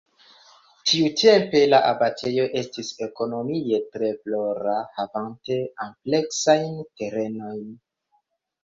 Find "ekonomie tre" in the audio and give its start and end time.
3.09-4.11